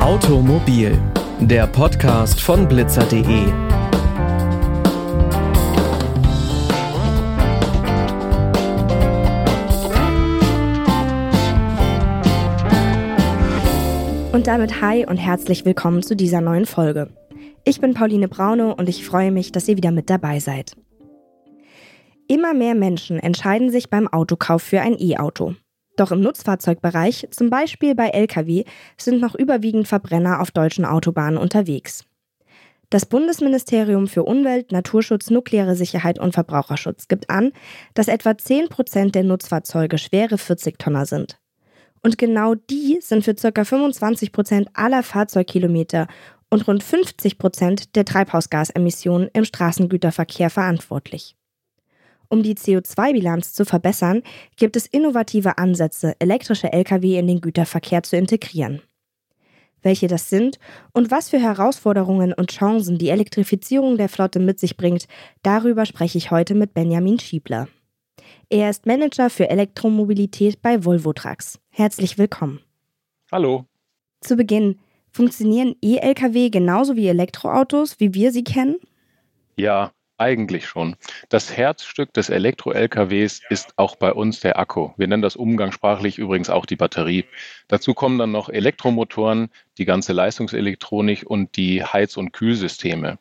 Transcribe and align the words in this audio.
Automobil, 0.00 0.98
der 1.40 1.66
Podcast 1.66 2.40
von 2.40 2.66
blitzer.de. 2.66 3.70
Und 14.32 14.46
damit 14.46 14.80
hi 14.80 15.04
und 15.06 15.16
herzlich 15.16 15.64
willkommen 15.64 16.02
zu 16.02 16.16
dieser 16.16 16.40
neuen 16.40 16.66
Folge. 16.66 17.10
Ich 17.64 17.80
bin 17.80 17.94
Pauline 17.94 18.28
Braune 18.28 18.74
und 18.74 18.88
ich 18.88 19.04
freue 19.04 19.30
mich, 19.30 19.52
dass 19.52 19.68
ihr 19.68 19.76
wieder 19.76 19.90
mit 19.90 20.08
dabei 20.10 20.40
seid. 20.40 20.76
Immer 22.30 22.54
mehr 22.54 22.76
Menschen 22.76 23.18
entscheiden 23.18 23.72
sich 23.72 23.90
beim 23.90 24.06
Autokauf 24.06 24.62
für 24.62 24.80
ein 24.80 24.96
E-Auto. 24.96 25.56
Doch 25.96 26.12
im 26.12 26.20
Nutzfahrzeugbereich, 26.20 27.26
zum 27.32 27.50
Beispiel 27.50 27.96
bei 27.96 28.10
Lkw, 28.10 28.62
sind 28.96 29.20
noch 29.20 29.34
überwiegend 29.34 29.88
Verbrenner 29.88 30.40
auf 30.40 30.52
deutschen 30.52 30.84
Autobahnen 30.84 31.36
unterwegs. 31.36 32.04
Das 32.88 33.04
Bundesministerium 33.04 34.06
für 34.06 34.22
Umwelt, 34.22 34.70
Naturschutz, 34.70 35.30
nukleare 35.30 35.74
Sicherheit 35.74 36.20
und 36.20 36.32
Verbraucherschutz 36.32 37.08
gibt 37.08 37.28
an, 37.30 37.50
dass 37.94 38.06
etwa 38.06 38.38
10 38.38 38.68
Prozent 38.68 39.16
der 39.16 39.24
Nutzfahrzeuge 39.24 39.98
schwere 39.98 40.36
40-Tonner 40.36 41.06
sind. 41.06 41.40
Und 42.00 42.16
genau 42.16 42.54
die 42.54 43.00
sind 43.00 43.24
für 43.24 43.34
ca. 43.34 43.64
25 43.64 44.30
Prozent 44.30 44.68
aller 44.74 45.02
Fahrzeugkilometer 45.02 46.06
und 46.48 46.68
rund 46.68 46.84
50 46.84 47.38
Prozent 47.38 47.96
der 47.96 48.04
Treibhausgasemissionen 48.04 49.30
im 49.32 49.44
Straßengüterverkehr 49.44 50.48
verantwortlich. 50.48 51.34
Um 52.32 52.44
die 52.44 52.54
CO2-Bilanz 52.54 53.54
zu 53.54 53.64
verbessern, 53.64 54.22
gibt 54.56 54.76
es 54.76 54.86
innovative 54.86 55.58
Ansätze, 55.58 56.14
elektrische 56.20 56.72
Lkw 56.72 57.18
in 57.18 57.26
den 57.26 57.40
Güterverkehr 57.40 58.04
zu 58.04 58.16
integrieren. 58.16 58.80
Welche 59.82 60.06
das 60.06 60.30
sind 60.30 60.60
und 60.92 61.10
was 61.10 61.28
für 61.28 61.40
Herausforderungen 61.40 62.32
und 62.32 62.52
Chancen 62.52 62.98
die 62.98 63.08
Elektrifizierung 63.08 63.96
der 63.96 64.08
Flotte 64.08 64.38
mit 64.38 64.60
sich 64.60 64.76
bringt, 64.76 65.08
darüber 65.42 65.86
spreche 65.86 66.18
ich 66.18 66.30
heute 66.30 66.54
mit 66.54 66.72
Benjamin 66.72 67.18
Schiebler. 67.18 67.66
Er 68.48 68.70
ist 68.70 68.86
Manager 68.86 69.28
für 69.28 69.50
Elektromobilität 69.50 70.62
bei 70.62 70.84
Volvo 70.84 71.12
Trucks. 71.12 71.58
Herzlich 71.70 72.16
willkommen. 72.16 72.60
Hallo. 73.32 73.64
Zu 74.20 74.36
Beginn, 74.36 74.78
funktionieren 75.10 75.74
E-Lkw 75.82 76.50
genauso 76.50 76.94
wie 76.94 77.08
Elektroautos, 77.08 77.98
wie 77.98 78.14
wir 78.14 78.30
sie 78.30 78.44
kennen? 78.44 78.76
Ja, 79.56 79.90
eigentlich 80.20 80.66
schon. 80.66 80.96
Das 81.28 81.56
Herzstück 81.56 82.12
des 82.12 82.28
Elektro-LKWs 82.28 83.40
ist 83.48 83.72
auch 83.76 83.96
bei 83.96 84.12
uns 84.12 84.40
der 84.40 84.58
Akku. 84.58 84.90
Wir 84.96 85.08
nennen 85.08 85.22
das 85.22 85.36
umgangssprachlich 85.36 86.18
übrigens 86.18 86.50
auch 86.50 86.66
die 86.66 86.76
Batterie. 86.76 87.24
Dazu 87.68 87.94
kommen 87.94 88.18
dann 88.18 88.30
noch 88.30 88.48
Elektromotoren, 88.48 89.48
die 89.78 89.86
ganze 89.86 90.12
Leistungselektronik 90.12 91.24
und 91.26 91.56
die 91.56 91.82
Heiz- 91.82 92.16
und 92.16 92.32
Kühlsysteme. 92.32 93.18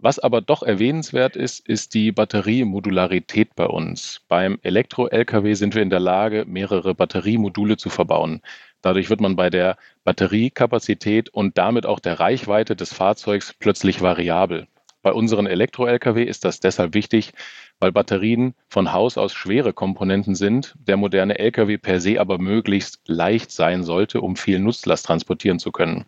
Was 0.00 0.20
aber 0.20 0.40
doch 0.40 0.62
erwähnenswert 0.62 1.34
ist, 1.34 1.66
ist 1.68 1.92
die 1.92 2.12
Batteriemodularität 2.12 3.56
bei 3.56 3.66
uns. 3.66 4.20
Beim 4.28 4.60
Elektro-Lkw 4.62 5.54
sind 5.54 5.74
wir 5.74 5.82
in 5.82 5.90
der 5.90 5.98
Lage, 5.98 6.44
mehrere 6.46 6.94
Batteriemodule 6.94 7.76
zu 7.76 7.90
verbauen. 7.90 8.40
Dadurch 8.80 9.10
wird 9.10 9.20
man 9.20 9.34
bei 9.34 9.50
der 9.50 9.76
Batteriekapazität 10.04 11.30
und 11.30 11.58
damit 11.58 11.84
auch 11.84 11.98
der 11.98 12.20
Reichweite 12.20 12.76
des 12.76 12.94
Fahrzeugs 12.94 13.52
plötzlich 13.58 14.00
variabel. 14.00 14.68
Bei 15.08 15.14
unseren 15.14 15.46
Elektro-Lkw 15.46 16.22
ist 16.22 16.44
das 16.44 16.60
deshalb 16.60 16.92
wichtig, 16.92 17.32
weil 17.80 17.92
Batterien 17.92 18.52
von 18.68 18.92
Haus 18.92 19.16
aus 19.16 19.32
schwere 19.32 19.72
Komponenten 19.72 20.34
sind, 20.34 20.74
der 20.86 20.98
moderne 20.98 21.38
Lkw 21.38 21.78
per 21.78 21.98
se 21.98 22.20
aber 22.20 22.36
möglichst 22.36 23.00
leicht 23.06 23.50
sein 23.50 23.84
sollte, 23.84 24.20
um 24.20 24.36
viel 24.36 24.58
Nutzlast 24.58 25.06
transportieren 25.06 25.60
zu 25.60 25.72
können. 25.72 26.04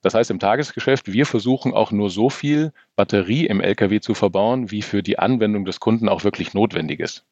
Das 0.00 0.14
heißt 0.14 0.30
im 0.30 0.38
Tagesgeschäft, 0.38 1.12
wir 1.12 1.26
versuchen 1.26 1.74
auch 1.74 1.90
nur 1.90 2.08
so 2.08 2.30
viel 2.30 2.72
Batterie 2.94 3.46
im 3.46 3.60
Lkw 3.60 3.98
zu 3.98 4.14
verbauen, 4.14 4.70
wie 4.70 4.82
für 4.82 5.02
die 5.02 5.18
Anwendung 5.18 5.64
des 5.64 5.80
Kunden 5.80 6.08
auch 6.08 6.22
wirklich 6.22 6.54
notwendig 6.54 7.00
ist. 7.00 7.24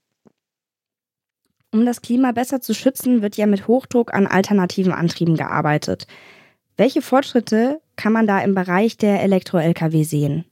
Um 1.70 1.86
das 1.86 2.02
Klima 2.02 2.32
besser 2.32 2.60
zu 2.60 2.74
schützen, 2.74 3.22
wird 3.22 3.36
ja 3.36 3.46
mit 3.46 3.68
Hochdruck 3.68 4.12
an 4.12 4.26
alternativen 4.26 4.92
Antrieben 4.92 5.36
gearbeitet. 5.36 6.08
Welche 6.76 7.02
Fortschritte 7.02 7.80
kann 7.94 8.12
man 8.12 8.26
da 8.26 8.40
im 8.40 8.56
Bereich 8.56 8.96
der 8.96 9.22
Elektro-Lkw 9.22 10.02
sehen? 10.02 10.44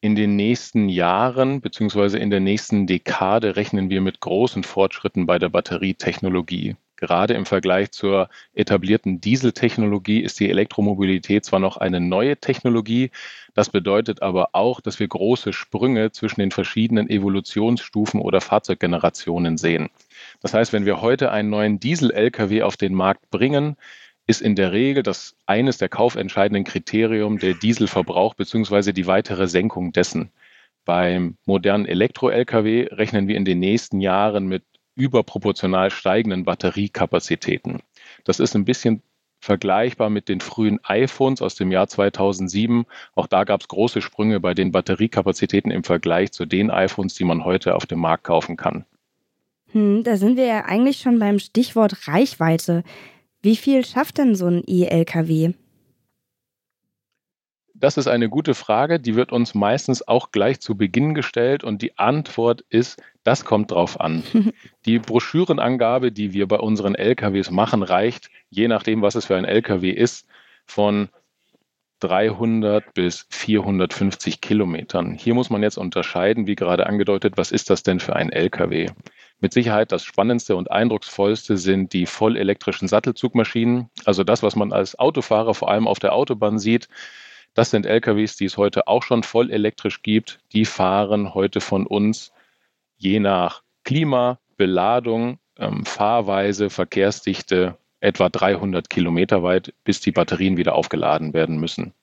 In 0.00 0.14
den 0.14 0.36
nächsten 0.36 0.88
Jahren 0.88 1.60
bzw. 1.60 2.18
in 2.18 2.30
der 2.30 2.38
nächsten 2.38 2.86
Dekade 2.86 3.56
rechnen 3.56 3.90
wir 3.90 4.00
mit 4.00 4.20
großen 4.20 4.62
Fortschritten 4.62 5.26
bei 5.26 5.40
der 5.40 5.48
Batterietechnologie. 5.48 6.76
Gerade 6.94 7.34
im 7.34 7.46
Vergleich 7.46 7.90
zur 7.90 8.28
etablierten 8.54 9.20
Dieseltechnologie 9.20 10.20
ist 10.20 10.38
die 10.38 10.50
Elektromobilität 10.50 11.44
zwar 11.44 11.58
noch 11.58 11.78
eine 11.78 12.00
neue 12.00 12.36
Technologie, 12.36 13.10
das 13.54 13.70
bedeutet 13.70 14.22
aber 14.22 14.50
auch, 14.52 14.80
dass 14.80 15.00
wir 15.00 15.08
große 15.08 15.52
Sprünge 15.52 16.12
zwischen 16.12 16.40
den 16.40 16.52
verschiedenen 16.52 17.10
Evolutionsstufen 17.10 18.20
oder 18.20 18.40
Fahrzeuggenerationen 18.40 19.58
sehen. 19.58 19.90
Das 20.40 20.54
heißt, 20.54 20.72
wenn 20.72 20.86
wir 20.86 21.00
heute 21.02 21.32
einen 21.32 21.50
neuen 21.50 21.80
Diesel-Lkw 21.80 22.62
auf 22.62 22.76
den 22.76 22.94
Markt 22.94 23.30
bringen, 23.30 23.76
ist 24.28 24.42
in 24.42 24.54
der 24.54 24.72
Regel 24.72 25.02
das 25.02 25.34
eines 25.46 25.78
der 25.78 25.88
kaufentscheidenden 25.88 26.62
Kriterien 26.62 27.38
der 27.38 27.54
Dieselverbrauch 27.54 28.34
bzw. 28.34 28.92
die 28.92 29.06
weitere 29.06 29.48
Senkung 29.48 29.92
dessen. 29.92 30.30
Beim 30.84 31.36
modernen 31.46 31.86
Elektro-Lkw 31.86 32.88
rechnen 32.92 33.26
wir 33.26 33.36
in 33.36 33.46
den 33.46 33.58
nächsten 33.58 34.00
Jahren 34.00 34.46
mit 34.46 34.62
überproportional 34.94 35.90
steigenden 35.90 36.44
Batteriekapazitäten. 36.44 37.80
Das 38.24 38.38
ist 38.38 38.54
ein 38.54 38.64
bisschen 38.66 39.02
vergleichbar 39.40 40.10
mit 40.10 40.28
den 40.28 40.40
frühen 40.40 40.78
iPhones 40.82 41.40
aus 41.40 41.54
dem 41.54 41.70
Jahr 41.72 41.88
2007. 41.88 42.84
Auch 43.14 43.28
da 43.28 43.44
gab 43.44 43.62
es 43.62 43.68
große 43.68 44.02
Sprünge 44.02 44.40
bei 44.40 44.52
den 44.52 44.72
Batteriekapazitäten 44.72 45.70
im 45.70 45.84
Vergleich 45.84 46.32
zu 46.32 46.44
den 46.44 46.70
iPhones, 46.70 47.14
die 47.14 47.24
man 47.24 47.44
heute 47.44 47.76
auf 47.76 47.86
dem 47.86 48.00
Markt 48.00 48.24
kaufen 48.24 48.56
kann. 48.56 48.84
Hm, 49.72 50.02
da 50.02 50.16
sind 50.16 50.36
wir 50.36 50.46
ja 50.46 50.64
eigentlich 50.64 50.98
schon 50.98 51.18
beim 51.18 51.38
Stichwort 51.38 52.08
Reichweite. 52.08 52.82
Wie 53.40 53.56
viel 53.56 53.84
schafft 53.84 54.18
denn 54.18 54.34
so 54.34 54.46
ein 54.46 54.62
E-Lkw? 54.66 55.52
Das 57.74 57.96
ist 57.96 58.08
eine 58.08 58.28
gute 58.28 58.54
Frage, 58.54 58.98
die 58.98 59.14
wird 59.14 59.30
uns 59.30 59.54
meistens 59.54 60.06
auch 60.06 60.32
gleich 60.32 60.58
zu 60.58 60.76
Beginn 60.76 61.14
gestellt 61.14 61.62
und 61.62 61.80
die 61.80 61.96
Antwort 61.96 62.64
ist, 62.68 63.00
das 63.22 63.44
kommt 63.44 63.70
drauf 63.70 64.00
an. 64.00 64.24
Die 64.84 64.98
Broschürenangabe, 64.98 66.10
die 66.10 66.32
wir 66.32 66.48
bei 66.48 66.58
unseren 66.58 66.96
LKWs 66.96 67.52
machen, 67.52 67.84
reicht, 67.84 68.30
je 68.50 68.66
nachdem, 68.66 69.00
was 69.02 69.14
es 69.14 69.26
für 69.26 69.36
ein 69.36 69.44
LKW 69.44 69.90
ist, 69.90 70.26
von 70.66 71.08
300 72.00 72.94
bis 72.94 73.26
450 73.30 74.40
Kilometern. 74.40 75.14
Hier 75.14 75.34
muss 75.34 75.50
man 75.50 75.62
jetzt 75.62 75.78
unterscheiden, 75.78 76.48
wie 76.48 76.56
gerade 76.56 76.86
angedeutet, 76.86 77.36
was 77.36 77.52
ist 77.52 77.70
das 77.70 77.84
denn 77.84 78.00
für 78.00 78.16
ein 78.16 78.30
LKW? 78.30 78.88
Mit 79.40 79.52
Sicherheit 79.52 79.92
das 79.92 80.04
Spannendste 80.04 80.56
und 80.56 80.70
Eindrucksvollste 80.70 81.58
sind 81.58 81.92
die 81.92 82.06
vollelektrischen 82.06 82.88
Sattelzugmaschinen, 82.88 83.88
also 84.04 84.24
das, 84.24 84.42
was 84.42 84.56
man 84.56 84.72
als 84.72 84.98
Autofahrer 84.98 85.54
vor 85.54 85.70
allem 85.70 85.86
auf 85.86 86.00
der 86.00 86.12
Autobahn 86.12 86.58
sieht. 86.58 86.88
Das 87.54 87.70
sind 87.70 87.86
LKWs, 87.86 88.36
die 88.36 88.46
es 88.46 88.56
heute 88.56 88.88
auch 88.88 89.04
schon 89.04 89.22
voll 89.22 89.50
elektrisch 89.50 90.02
gibt. 90.02 90.40
Die 90.52 90.64
fahren 90.64 91.34
heute 91.34 91.60
von 91.60 91.86
uns 91.86 92.32
je 92.96 93.20
nach 93.20 93.62
Klima, 93.84 94.40
Beladung, 94.56 95.38
ähm, 95.56 95.84
Fahrweise, 95.84 96.68
Verkehrsdichte 96.68 97.78
etwa 98.00 98.28
300 98.28 98.90
Kilometer 98.90 99.42
weit, 99.42 99.72
bis 99.84 100.00
die 100.00 100.12
Batterien 100.12 100.56
wieder 100.56 100.74
aufgeladen 100.74 101.32
werden 101.32 101.58
müssen. 101.58 101.94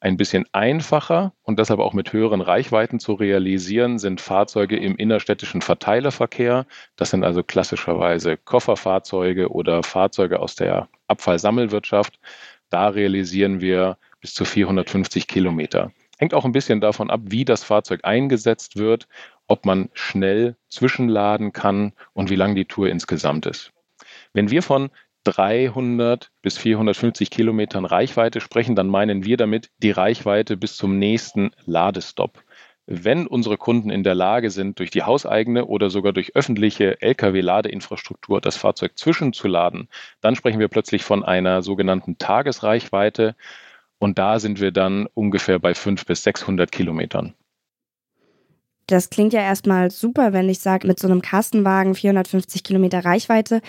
Ein 0.00 0.16
bisschen 0.16 0.46
einfacher 0.52 1.32
und 1.42 1.58
deshalb 1.58 1.80
auch 1.80 1.92
mit 1.92 2.12
höheren 2.12 2.40
Reichweiten 2.40 3.00
zu 3.00 3.14
realisieren 3.14 3.98
sind 3.98 4.20
Fahrzeuge 4.20 4.76
im 4.76 4.96
innerstädtischen 4.96 5.60
Verteilerverkehr. 5.60 6.66
Das 6.94 7.10
sind 7.10 7.24
also 7.24 7.42
klassischerweise 7.42 8.36
Kofferfahrzeuge 8.36 9.50
oder 9.50 9.82
Fahrzeuge 9.82 10.38
aus 10.38 10.54
der 10.54 10.88
Abfallsammelwirtschaft. 11.08 12.20
Da 12.70 12.88
realisieren 12.88 13.60
wir 13.60 13.98
bis 14.20 14.34
zu 14.34 14.44
450 14.44 15.26
Kilometer. 15.26 15.90
Hängt 16.18 16.34
auch 16.34 16.44
ein 16.44 16.52
bisschen 16.52 16.80
davon 16.80 17.10
ab, 17.10 17.20
wie 17.24 17.44
das 17.44 17.64
Fahrzeug 17.64 18.00
eingesetzt 18.04 18.76
wird, 18.76 19.08
ob 19.48 19.64
man 19.64 19.88
schnell 19.94 20.56
zwischenladen 20.68 21.52
kann 21.52 21.92
und 22.12 22.30
wie 22.30 22.36
lang 22.36 22.54
die 22.54 22.66
Tour 22.66 22.88
insgesamt 22.88 23.46
ist. 23.46 23.72
Wenn 24.32 24.50
wir 24.50 24.62
von 24.62 24.90
300 25.24 26.30
bis 26.42 26.58
450 26.58 27.30
Kilometern 27.30 27.84
Reichweite 27.84 28.40
sprechen, 28.40 28.76
dann 28.76 28.88
meinen 28.88 29.24
wir 29.24 29.36
damit 29.36 29.70
die 29.78 29.90
Reichweite 29.90 30.56
bis 30.56 30.76
zum 30.76 30.98
nächsten 30.98 31.50
Ladestopp. 31.64 32.42
Wenn 32.90 33.26
unsere 33.26 33.58
Kunden 33.58 33.90
in 33.90 34.02
der 34.02 34.14
Lage 34.14 34.50
sind, 34.50 34.78
durch 34.78 34.90
die 34.90 35.02
hauseigene 35.02 35.66
oder 35.66 35.90
sogar 35.90 36.14
durch 36.14 36.34
öffentliche 36.34 37.02
Lkw-Ladeinfrastruktur 37.02 38.40
das 38.40 38.56
Fahrzeug 38.56 38.96
zwischenzuladen, 38.96 39.88
dann 40.22 40.34
sprechen 40.34 40.58
wir 40.58 40.68
plötzlich 40.68 41.04
von 41.04 41.22
einer 41.22 41.60
sogenannten 41.60 42.16
Tagesreichweite. 42.16 43.36
Und 43.98 44.18
da 44.18 44.38
sind 44.38 44.58
wir 44.58 44.72
dann 44.72 45.06
ungefähr 45.12 45.58
bei 45.58 45.74
500 45.74 46.06
bis 46.06 46.22
600 46.22 46.72
Kilometern. 46.72 47.34
Das 48.86 49.10
klingt 49.10 49.34
ja 49.34 49.40
erstmal 49.40 49.90
super, 49.90 50.32
wenn 50.32 50.48
ich 50.48 50.60
sage, 50.60 50.86
mit 50.86 50.98
so 50.98 51.08
einem 51.08 51.20
Kastenwagen 51.20 51.94
450 51.94 52.64
Kilometer 52.64 53.04
Reichweite. 53.04 53.60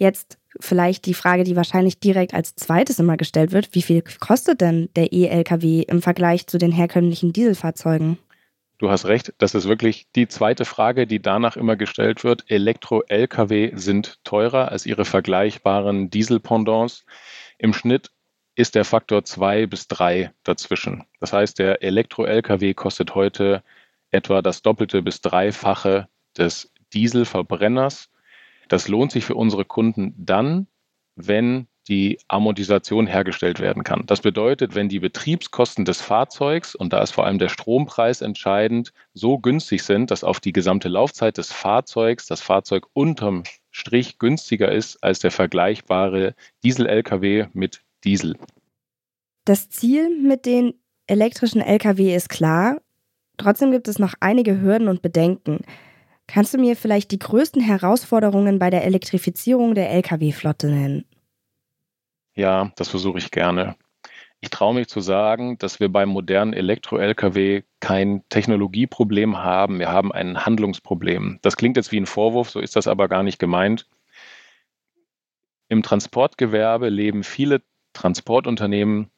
Jetzt 0.00 0.38
vielleicht 0.58 1.04
die 1.04 1.12
Frage, 1.12 1.44
die 1.44 1.56
wahrscheinlich 1.56 2.00
direkt 2.00 2.32
als 2.32 2.56
zweites 2.56 2.98
immer 2.98 3.18
gestellt 3.18 3.52
wird. 3.52 3.74
Wie 3.74 3.82
viel 3.82 4.02
kostet 4.18 4.62
denn 4.62 4.88
der 4.96 5.12
E-Lkw 5.12 5.82
im 5.82 6.00
Vergleich 6.00 6.46
zu 6.46 6.56
den 6.56 6.72
herkömmlichen 6.72 7.34
Dieselfahrzeugen? 7.34 8.18
Du 8.78 8.90
hast 8.90 9.04
recht, 9.04 9.34
das 9.36 9.54
ist 9.54 9.68
wirklich 9.68 10.06
die 10.16 10.26
zweite 10.26 10.64
Frage, 10.64 11.06
die 11.06 11.20
danach 11.20 11.58
immer 11.58 11.76
gestellt 11.76 12.24
wird. 12.24 12.50
Elektro-Lkw 12.50 13.72
sind 13.74 14.24
teurer 14.24 14.70
als 14.72 14.86
ihre 14.86 15.04
vergleichbaren 15.04 16.08
Diesel-Pendants. 16.08 17.04
Im 17.58 17.74
Schnitt 17.74 18.10
ist 18.54 18.76
der 18.76 18.86
Faktor 18.86 19.26
zwei 19.26 19.66
bis 19.66 19.86
drei 19.86 20.32
dazwischen. 20.44 21.04
Das 21.20 21.34
heißt, 21.34 21.58
der 21.58 21.82
Elektro-Lkw 21.82 22.72
kostet 22.72 23.14
heute 23.14 23.62
etwa 24.10 24.40
das 24.40 24.62
Doppelte 24.62 25.02
bis 25.02 25.20
Dreifache 25.20 26.08
des 26.38 26.72
Dieselverbrenners. 26.94 28.08
Das 28.70 28.86
lohnt 28.86 29.10
sich 29.10 29.24
für 29.24 29.34
unsere 29.34 29.64
Kunden 29.64 30.14
dann, 30.16 30.68
wenn 31.16 31.66
die 31.88 32.20
Amortisation 32.28 33.08
hergestellt 33.08 33.58
werden 33.58 33.82
kann. 33.82 34.04
Das 34.06 34.20
bedeutet, 34.20 34.76
wenn 34.76 34.88
die 34.88 35.00
Betriebskosten 35.00 35.84
des 35.84 36.00
Fahrzeugs, 36.00 36.76
und 36.76 36.92
da 36.92 37.02
ist 37.02 37.10
vor 37.10 37.26
allem 37.26 37.40
der 37.40 37.48
Strompreis 37.48 38.20
entscheidend, 38.20 38.92
so 39.12 39.38
günstig 39.38 39.82
sind, 39.82 40.12
dass 40.12 40.22
auf 40.22 40.38
die 40.38 40.52
gesamte 40.52 40.88
Laufzeit 40.88 41.36
des 41.36 41.52
Fahrzeugs 41.52 42.26
das 42.26 42.40
Fahrzeug 42.40 42.86
unterm 42.92 43.42
Strich 43.72 44.20
günstiger 44.20 44.70
ist 44.70 45.02
als 45.02 45.18
der 45.18 45.32
vergleichbare 45.32 46.36
Diesel-Lkw 46.62 47.48
mit 47.52 47.82
Diesel. 48.04 48.36
Das 49.44 49.68
Ziel 49.68 50.16
mit 50.16 50.46
den 50.46 50.74
elektrischen 51.08 51.60
Lkw 51.60 52.14
ist 52.14 52.28
klar. 52.28 52.80
Trotzdem 53.36 53.72
gibt 53.72 53.88
es 53.88 53.98
noch 53.98 54.14
einige 54.20 54.60
Hürden 54.60 54.86
und 54.86 55.02
Bedenken. 55.02 55.64
Kannst 56.32 56.54
du 56.54 56.58
mir 56.58 56.76
vielleicht 56.76 57.10
die 57.10 57.18
größten 57.18 57.60
Herausforderungen 57.60 58.60
bei 58.60 58.70
der 58.70 58.84
Elektrifizierung 58.84 59.74
der 59.74 59.90
Lkw-Flotte 59.90 60.68
nennen? 60.68 61.04
Ja, 62.36 62.70
das 62.76 62.88
versuche 62.88 63.18
ich 63.18 63.32
gerne. 63.32 63.74
Ich 64.40 64.50
traue 64.50 64.74
mich 64.74 64.88
zu 64.88 65.00
sagen, 65.00 65.58
dass 65.58 65.80
wir 65.80 65.88
beim 65.90 66.08
modernen 66.08 66.52
Elektro-Lkw 66.52 67.62
kein 67.80 68.22
Technologieproblem 68.28 69.38
haben. 69.38 69.80
Wir 69.80 69.90
haben 69.90 70.12
ein 70.12 70.46
Handlungsproblem. 70.46 71.40
Das 71.42 71.56
klingt 71.56 71.76
jetzt 71.76 71.90
wie 71.90 72.00
ein 72.00 72.06
Vorwurf, 72.06 72.48
so 72.48 72.60
ist 72.60 72.76
das 72.76 72.86
aber 72.86 73.08
gar 73.08 73.24
nicht 73.24 73.40
gemeint. 73.40 73.88
Im 75.68 75.82
Transportgewerbe 75.82 76.88
leben 76.88 77.24
viele 77.24 77.62
Transportunternehmen, 77.92 79.10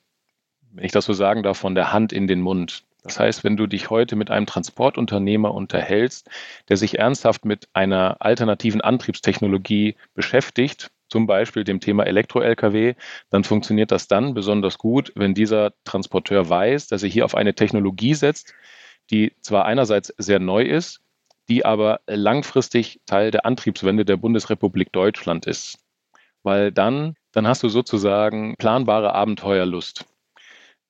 wenn 0.72 0.84
ich 0.84 0.92
das 0.92 1.04
so 1.04 1.12
sagen 1.12 1.42
darf, 1.42 1.58
von 1.58 1.74
der 1.74 1.92
Hand 1.92 2.12
in 2.12 2.26
den 2.26 2.40
Mund. 2.40 2.84
Das 3.02 3.18
heißt, 3.18 3.42
wenn 3.42 3.56
du 3.56 3.66
dich 3.66 3.90
heute 3.90 4.14
mit 4.16 4.30
einem 4.30 4.46
Transportunternehmer 4.46 5.52
unterhältst, 5.52 6.30
der 6.68 6.76
sich 6.76 6.98
ernsthaft 6.98 7.44
mit 7.44 7.68
einer 7.72 8.16
alternativen 8.20 8.80
Antriebstechnologie 8.80 9.96
beschäftigt, 10.14 10.90
zum 11.08 11.26
Beispiel 11.26 11.64
dem 11.64 11.80
Thema 11.80 12.04
Elektro-Lkw, 12.04 12.94
dann 13.28 13.44
funktioniert 13.44 13.90
das 13.90 14.08
dann 14.08 14.34
besonders 14.34 14.78
gut, 14.78 15.12
wenn 15.14 15.34
dieser 15.34 15.72
Transporteur 15.84 16.48
weiß, 16.48 16.86
dass 16.86 17.02
er 17.02 17.08
hier 17.08 17.24
auf 17.24 17.34
eine 17.34 17.54
Technologie 17.54 18.14
setzt, 18.14 18.54
die 19.10 19.34
zwar 19.40 19.66
einerseits 19.66 20.14
sehr 20.16 20.38
neu 20.38 20.62
ist, 20.62 21.00
die 21.48 21.66
aber 21.66 22.00
langfristig 22.06 23.00
Teil 23.04 23.30
der 23.30 23.44
Antriebswende 23.44 24.04
der 24.04 24.16
Bundesrepublik 24.16 24.92
Deutschland 24.92 25.46
ist. 25.46 25.78
Weil 26.44 26.72
dann, 26.72 27.16
dann 27.32 27.46
hast 27.46 27.62
du 27.62 27.68
sozusagen 27.68 28.56
planbare 28.56 29.14
Abenteuerlust 29.14 30.06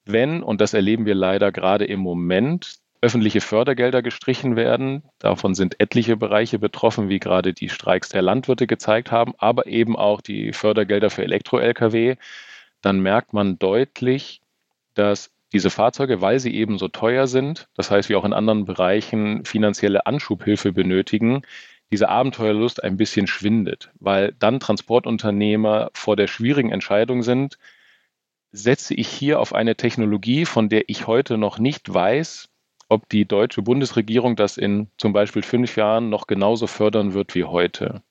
wenn, 0.05 0.43
und 0.43 0.61
das 0.61 0.75
erleben 0.75 1.07
wir 1.07 1.15
leider 1.15 1.53
gerade 1.53 1.85
im 1.85 2.01
Moment, 2.01 2.77
öffentliche 3.03 3.41
Fördergelder 3.41 4.01
gestrichen 4.01 4.55
werden. 4.55 5.03
Davon 5.19 5.55
sind 5.55 5.81
etliche 5.81 6.17
Bereiche 6.17 6.59
betroffen, 6.59 7.09
wie 7.09 7.19
gerade 7.19 7.53
die 7.53 7.69
Streiks 7.69 8.09
der 8.09 8.23
Landwirte 8.23 8.67
gezeigt 8.67 9.11
haben, 9.11 9.35
aber 9.39 9.67
eben 9.67 9.97
auch 9.97 10.21
die 10.21 10.53
Fördergelder 10.53 11.11
für 11.11 11.25
Elektro-Lkw. 11.25 12.17
Dann 12.81 13.01
merkt 13.01 13.33
man 13.33 13.59
deutlich, 13.59 14.41
dass 14.95 15.33
diese 15.53 15.69
Fahrzeuge, 15.71 16.21
weil 16.21 16.39
sie 16.39 16.55
eben 16.55 16.79
so 16.79 16.89
teuer 16.89 17.27
sind, 17.27 17.69
das 17.75 17.91
heißt, 17.91 18.09
wie 18.09 18.15
auch 18.15 18.25
in 18.25 18.33
anderen 18.33 18.65
Bereichen 18.65 19.45
finanzielle 19.45 20.07
Anschubhilfe 20.07 20.73
benötigen, 20.73 21.43
diese 21.91 22.09
Abenteuerlust 22.09 22.83
ein 22.83 22.97
bisschen 22.97 23.27
schwindet, 23.27 23.91
weil 24.01 24.33
dann 24.39 24.61
Transportunternehmer 24.61 25.91
vor 25.93 26.17
der 26.17 26.27
schwierigen 26.27 26.71
Entscheidung 26.71 27.23
sind, 27.23 27.59
setze 28.53 28.95
ich 28.95 29.09
hier 29.09 29.41
auf 29.41 29.55
eine 29.55 29.77
Technologie, 29.77 30.45
von 30.45 30.69
der 30.69 30.89
ich 30.89 31.07
heute 31.07 31.39
noch 31.39 31.59
nicht 31.59 31.93
weiß, 31.93 32.51
ob 32.89 33.09
die 33.09 33.25
deutsche 33.25 33.63
Bundesregierung 33.63 34.37
das 34.37 34.59
in 34.59 34.89
zum 34.99 35.15
Beispiel 35.15 35.43
fünf 35.43 35.77
Jahren 35.77 36.11
noch 36.11 36.27
genauso 36.27 36.67
fördern 36.67 37.15
wird 37.15 37.35
wie 37.35 37.45
heute. 37.45 38.03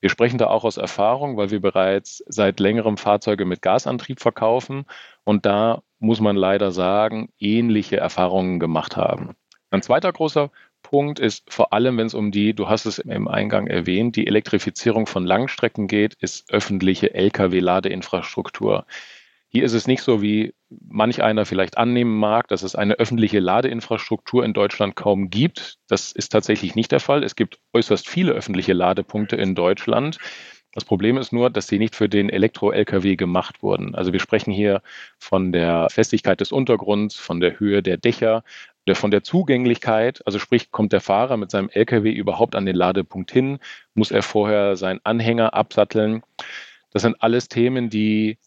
Wir 0.00 0.10
sprechen 0.10 0.38
da 0.38 0.46
auch 0.46 0.64
aus 0.64 0.76
Erfahrung, 0.76 1.36
weil 1.36 1.50
wir 1.50 1.60
bereits 1.60 2.24
seit 2.26 2.60
längerem 2.60 2.96
Fahrzeuge 2.96 3.44
mit 3.44 3.62
Gasantrieb 3.62 4.20
verkaufen 4.20 4.84
und 5.24 5.46
da 5.46 5.82
muss 5.98 6.20
man 6.20 6.36
leider 6.36 6.72
sagen, 6.72 7.30
ähnliche 7.38 7.96
Erfahrungen 7.96 8.58
gemacht 8.58 8.96
haben. 8.96 9.36
Ein 9.70 9.82
zweiter 9.82 10.12
großer 10.12 10.50
Punkt 10.82 11.20
ist 11.20 11.52
vor 11.52 11.72
allem, 11.72 11.96
wenn 11.98 12.06
es 12.06 12.14
um 12.14 12.32
die, 12.32 12.54
du 12.54 12.68
hast 12.68 12.86
es 12.86 12.98
im 12.98 13.28
Eingang 13.28 13.68
erwähnt, 13.68 14.16
die 14.16 14.26
Elektrifizierung 14.26 15.06
von 15.06 15.24
Langstrecken 15.24 15.86
geht, 15.86 16.14
ist 16.14 16.52
öffentliche 16.52 17.14
Lkw-Ladeinfrastruktur. 17.14 18.84
Hier 19.54 19.64
ist 19.64 19.74
es 19.74 19.86
nicht 19.86 20.02
so, 20.02 20.22
wie 20.22 20.54
manch 20.70 21.22
einer 21.22 21.44
vielleicht 21.44 21.76
annehmen 21.76 22.16
mag, 22.16 22.48
dass 22.48 22.62
es 22.62 22.74
eine 22.74 22.94
öffentliche 22.94 23.38
Ladeinfrastruktur 23.38 24.46
in 24.46 24.54
Deutschland 24.54 24.96
kaum 24.96 25.28
gibt. 25.28 25.76
Das 25.88 26.10
ist 26.12 26.30
tatsächlich 26.30 26.74
nicht 26.74 26.90
der 26.90 27.00
Fall. 27.00 27.22
Es 27.22 27.36
gibt 27.36 27.58
äußerst 27.74 28.08
viele 28.08 28.32
öffentliche 28.32 28.72
Ladepunkte 28.72 29.36
in 29.36 29.54
Deutschland. 29.54 30.16
Das 30.72 30.86
Problem 30.86 31.18
ist 31.18 31.34
nur, 31.34 31.50
dass 31.50 31.66
sie 31.66 31.78
nicht 31.78 31.94
für 31.94 32.08
den 32.08 32.30
Elektro-Lkw 32.30 33.16
gemacht 33.16 33.62
wurden. 33.62 33.94
Also 33.94 34.14
wir 34.14 34.20
sprechen 34.20 34.52
hier 34.52 34.80
von 35.18 35.52
der 35.52 35.88
Festigkeit 35.90 36.40
des 36.40 36.50
Untergrunds, 36.50 37.16
von 37.16 37.40
der 37.40 37.60
Höhe 37.60 37.82
der 37.82 37.98
Dächer, 37.98 38.44
von 38.94 39.10
der 39.10 39.22
Zugänglichkeit. 39.22 40.22
Also 40.24 40.38
sprich, 40.38 40.70
kommt 40.70 40.94
der 40.94 41.02
Fahrer 41.02 41.36
mit 41.36 41.50
seinem 41.50 41.68
Lkw 41.68 42.10
überhaupt 42.10 42.54
an 42.54 42.64
den 42.64 42.74
Ladepunkt 42.74 43.30
hin? 43.30 43.58
Muss 43.92 44.12
er 44.12 44.22
vorher 44.22 44.76
seinen 44.76 45.00
Anhänger 45.04 45.52
absatteln? 45.52 46.22
Das 46.90 47.02
sind 47.02 47.22
alles 47.22 47.48
Themen, 47.48 47.90
die 47.90 48.38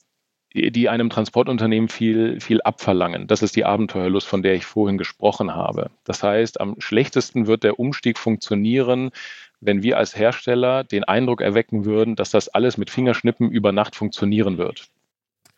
die 0.55 0.87
einem 0.87 1.09
Transportunternehmen 1.09 1.89
viel, 1.89 2.39
viel 2.39 2.61
abverlangen. 2.61 3.27
Das 3.27 3.41
ist 3.41 3.55
die 3.55 3.65
Abenteuerlust, 3.65 4.27
von 4.27 4.41
der 4.41 4.53
ich 4.55 4.65
vorhin 4.65 4.97
gesprochen 4.97 5.53
habe. 5.53 5.91
Das 6.05 6.23
heißt, 6.23 6.61
am 6.61 6.79
schlechtesten 6.79 7.45
wird 7.45 7.63
der 7.63 7.77
Umstieg 7.77 8.17
funktionieren, 8.17 9.11
wenn 9.59 9.83
wir 9.83 9.97
als 9.97 10.15
Hersteller 10.17 10.83
den 10.83 11.03
Eindruck 11.03 11.41
erwecken 11.41 11.83
würden, 11.83 12.15
dass 12.15 12.31
das 12.31 12.47
alles 12.47 12.77
mit 12.77 12.89
Fingerschnippen 12.89 13.49
über 13.49 13.71
Nacht 13.71 13.95
funktionieren 13.95 14.57
wird. 14.57 14.87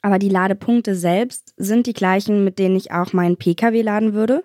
Aber 0.01 0.19
die 0.19 0.29
Ladepunkte 0.29 0.95
selbst 0.95 1.53
sind 1.57 1.85
die 1.85 1.93
gleichen, 1.93 2.43
mit 2.43 2.59
denen 2.59 2.75
ich 2.75 2.91
auch 2.91 3.13
meinen 3.13 3.37
Pkw 3.37 3.81
laden 3.81 4.13
würde? 4.13 4.43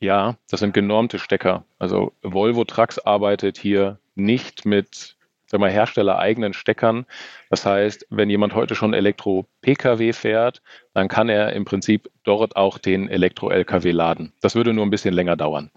Ja, 0.00 0.36
das 0.50 0.60
sind 0.60 0.74
genormte 0.74 1.18
Stecker. 1.18 1.64
Also 1.78 2.12
Volvo 2.22 2.64
Trucks 2.64 2.98
arbeitet 2.98 3.58
hier 3.58 3.98
nicht 4.14 4.64
mit 4.64 5.16
sag 5.52 5.60
mal, 5.60 5.70
herstellereigenen 5.70 6.54
Steckern. 6.54 7.04
Das 7.50 7.64
heißt, 7.64 8.06
wenn 8.10 8.30
jemand 8.30 8.54
heute 8.54 8.74
schon 8.74 8.94
Elektro-Pkw 8.94 10.12
fährt, 10.14 10.62
dann 10.94 11.08
kann 11.08 11.28
er 11.28 11.52
im 11.52 11.64
Prinzip 11.64 12.10
dort 12.24 12.56
auch 12.56 12.78
den 12.78 13.08
Elektro-Lkw 13.08 13.90
laden. 13.90 14.32
Das 14.40 14.54
würde 14.54 14.72
nur 14.72 14.84
ein 14.84 14.90
bisschen 14.90 15.14
länger 15.14 15.36
dauern. 15.36 15.70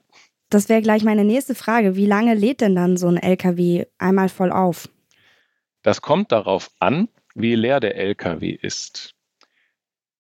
Das 0.50 0.70
wäre 0.70 0.82
gleich 0.82 1.04
meine 1.04 1.26
nächste 1.26 1.56
Frage. 1.56 1.96
Wie 1.96 2.06
lange 2.06 2.36
lädt 2.36 2.62
denn 2.62 2.76
dann 2.76 2.96
so 2.98 3.08
ein 3.08 3.18
Lkw 3.18 3.86
einmal 3.98 4.30
voll 4.30 4.52
auf? 4.52 4.90
Das 5.84 6.02
kommt 6.02 6.32
darauf 6.32 6.72
an, 6.80 7.10
wie 7.36 7.56
leer 7.56 7.82
der 7.82 7.98
Lkw 7.98 8.50
ist. 8.50 9.14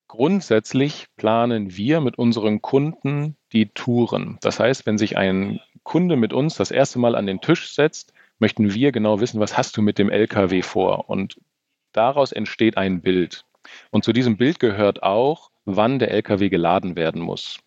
Grundsätzlich 0.08 1.08
planen 1.16 1.78
wir 1.78 2.02
mit 2.02 2.18
unseren 2.18 2.62
Kunden 2.62 3.38
die 3.54 3.68
Touren. 3.68 4.38
Das 4.42 4.60
heißt, 4.60 4.86
wenn 4.86 4.98
sich 4.98 5.18
ein 5.18 5.62
Kunde 5.84 6.18
mit 6.18 6.34
uns 6.34 6.56
das 6.56 6.72
erste 6.72 7.00
Mal 7.00 7.16
an 7.16 7.26
den 7.26 7.40
Tisch 7.40 7.74
setzt, 7.74 8.14
möchten 8.40 8.74
wir 8.74 8.92
genau 8.92 9.20
wissen, 9.20 9.40
was 9.40 9.58
hast 9.58 9.78
du 9.78 9.82
mit 9.82 9.98
dem 9.98 10.10
LKW 10.10 10.62
vor? 10.62 11.10
Und 11.10 11.40
daraus 11.92 12.32
entsteht 12.32 12.78
ein 12.78 13.02
Bild. 13.02 13.46
Und 13.92 14.04
zu 14.04 14.14
diesem 14.14 14.38
Bild 14.38 14.60
gehört 14.60 15.04
auch, 15.04 15.50
wann 15.66 16.00
der 16.00 16.12
LKW 16.12 16.50
geladen 16.50 16.96
werden 16.96 17.22
muss. 17.22 17.60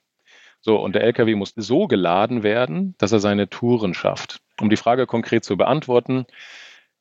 So, 0.61 0.77
und 0.77 0.95
der 0.95 1.05
LKW 1.05 1.35
muss 1.35 1.53
so 1.57 1.87
geladen 1.87 2.43
werden, 2.43 2.95
dass 2.99 3.13
er 3.13 3.21
seine 3.21 3.49
Touren 3.49 3.95
schafft. 3.95 4.41
Um 4.61 4.71
die 4.71 4.77
Frage 4.77 5.07
konkret 5.07 5.45
zu 5.45 5.57
beantworten, 5.57 6.27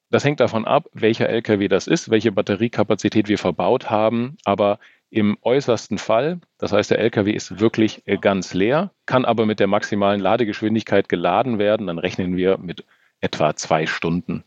das 0.10 0.24
hängt 0.24 0.40
davon 0.40 0.66
ab, 0.66 0.88
welcher 0.94 1.28
LKW 1.28 1.68
das 1.68 1.88
ist, 1.88 2.10
welche 2.10 2.32
Batteriekapazität 2.32 3.28
wir 3.28 3.38
verbaut 3.38 3.90
haben. 3.90 4.38
Aber 4.46 4.80
im 5.10 5.38
äußersten 5.42 5.98
Fall, 5.98 6.40
das 6.58 6.72
heißt, 6.72 6.92
der 6.92 7.00
LKW 7.00 7.32
ist 7.32 7.60
wirklich 7.60 8.04
ganz 8.22 8.54
leer, 8.54 8.92
kann 9.06 9.26
aber 9.26 9.46
mit 9.46 9.60
der 9.60 9.68
maximalen 9.68 10.22
Ladegeschwindigkeit 10.22 11.10
geladen 11.10 11.60
werden, 11.60 11.88
dann 11.88 12.00
rechnen 12.00 12.38
wir 12.38 12.58
mit 12.58 12.86
etwa 13.22 13.56
zwei 13.56 13.86
Stunden. 13.86 14.44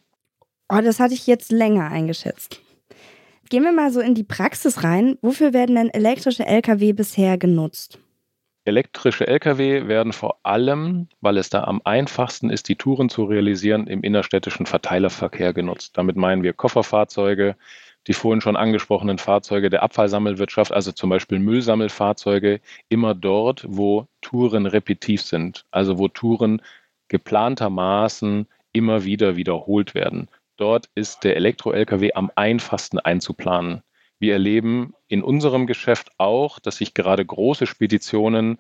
Oh, 0.69 0.81
das 0.83 1.01
hatte 1.01 1.15
ich 1.15 1.27
jetzt 1.27 1.51
länger 1.51 1.91
eingeschätzt. 1.91 2.61
Gehen 3.49 3.65
wir 3.65 3.73
mal 3.73 3.91
so 3.91 4.01
in 4.01 4.15
die 4.15 4.23
Praxis 4.23 4.85
rein. 4.85 5.19
Wofür 5.23 5.53
werden 5.53 5.75
denn 5.75 5.91
elektrische 5.91 6.47
Lkw 6.47 6.93
bisher 6.93 7.37
genutzt? 7.37 7.99
Elektrische 8.65 9.27
Lkw 9.27 9.89
werden 9.89 10.13
vor 10.13 10.39
allem, 10.45 11.09
weil 11.21 11.39
es 11.39 11.51
da 11.51 11.65
am 11.65 11.81
einfachsten 11.85 12.51
ist, 12.51 12.69
die 12.69 12.77
Touren 12.77 13.09
zu 13.09 13.25
realisieren, 13.25 13.89
im 13.89 14.03
innerstädtischen 14.03 14.67
Verteilerverkehr 14.67 15.53
genutzt. 15.53 15.99
Damit 15.99 16.17
meinen 16.17 16.45
wir 16.45 16.53
Kofferfahrzeuge, 16.53 17.57
die 18.07 18.13
vorhin 18.13 18.41
schon 18.41 18.57
angesprochenen 18.57 19.19
Fahrzeuge 19.19 19.71
der 19.71 19.83
Abfallsammelwirtschaft, 19.83 20.73
also 20.73 20.93
zum 20.93 21.11
Beispiel 21.11 21.41
Müllsammelfahrzeuge, 21.41 22.61
immer 22.89 23.15
dort, 23.15 23.65
wo 23.67 24.07
Touren 24.21 24.67
repetitiv 24.67 25.23
sind, 25.23 25.65
also 25.73 25.99
wo 25.99 26.07
Touren 26.07 26.63
geplantermaßen 27.09 28.47
immer 28.73 29.05
wieder 29.05 29.37
wiederholt 29.37 29.95
werden. 29.95 30.29
Dort 30.57 30.91
ist 30.95 31.25
der 31.25 31.37
Elektro-Lkw 31.37 32.13
am 32.15 32.31
einfachsten 32.35 32.99
einzuplanen. 32.99 33.83
Wir 34.19 34.35
erleben 34.35 34.93
in 35.09 35.23
unserem 35.23 35.67
Geschäft 35.67 36.11
auch, 36.19 36.59
dass 36.59 36.77
sich 36.77 36.93
gerade 36.93 37.25
große 37.25 37.67
Speditionen 37.67 38.59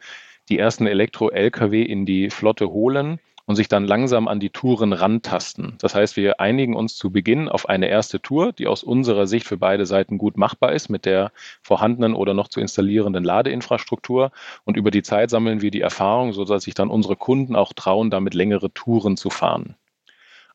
die 0.49 0.59
ersten 0.59 0.87
Elektro-Lkw 0.87 1.83
in 1.83 2.07
die 2.07 2.31
Flotte 2.31 2.71
holen 2.71 3.21
und 3.51 3.57
sich 3.57 3.69
dann 3.69 3.85
langsam 3.85 4.29
an 4.29 4.41
die 4.41 4.51
Touren 4.51 4.93
rantasten. 4.93 5.75
Das 5.81 5.95
heißt, 5.95 6.17
wir 6.17 6.41
einigen 6.41 6.77
uns 6.77 6.97
zu 6.97 7.11
Beginn 7.11 7.49
auf 7.49 7.69
eine 7.69 7.89
erste 7.89 8.23
Tour, 8.23 8.53
die 8.53 8.67
aus 8.67 8.85
unserer 8.85 9.27
Sicht 9.27 9.47
für 9.47 9.57
beide 9.57 9.87
Seiten 9.87 10.19
gut 10.19 10.37
machbar 10.37 10.73
ist 10.73 10.89
mit 10.89 11.05
der 11.05 11.33
vorhandenen 11.61 12.15
oder 12.15 12.33
noch 12.33 12.49
zu 12.49 12.61
installierenden 12.61 13.25
Ladeinfrastruktur. 13.25 14.31
Und 14.65 14.77
über 14.77 14.91
die 14.91 15.03
Zeit 15.03 15.31
sammeln 15.31 15.63
wir 15.63 15.73
die 15.73 15.81
Erfahrung, 15.81 16.33
sodass 16.33 16.63
sich 16.63 16.75
dann 16.75 16.91
unsere 16.91 17.17
Kunden 17.17 17.57
auch 17.57 17.73
trauen, 17.73 18.09
damit 18.11 18.35
längere 18.35 18.73
Touren 18.73 19.17
zu 19.17 19.31
fahren. 19.31 19.75